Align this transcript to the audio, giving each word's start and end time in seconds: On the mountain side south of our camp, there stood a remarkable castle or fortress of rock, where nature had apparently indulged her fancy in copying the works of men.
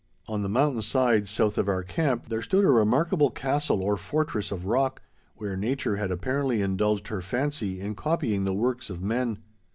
On 0.27 0.41
the 0.41 0.49
mountain 0.49 0.81
side 0.81 1.27
south 1.27 1.59
of 1.59 1.67
our 1.69 1.83
camp, 1.83 2.25
there 2.27 2.41
stood 2.41 2.65
a 2.65 2.71
remarkable 2.71 3.29
castle 3.29 3.83
or 3.83 3.97
fortress 3.97 4.51
of 4.51 4.65
rock, 4.65 4.99
where 5.35 5.55
nature 5.55 5.97
had 5.97 6.09
apparently 6.09 6.59
indulged 6.63 7.09
her 7.09 7.21
fancy 7.21 7.79
in 7.79 7.93
copying 7.93 8.43
the 8.43 8.51
works 8.55 8.89
of 8.89 9.03
men. 9.03 9.37